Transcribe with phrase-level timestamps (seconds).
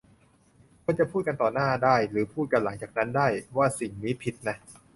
[0.83, 4.55] ควรจะพูดกันต่อหน้าได้หรือพูดกันหลังจากนั้นได้ ว่าสิ่งนี้ผิดนะ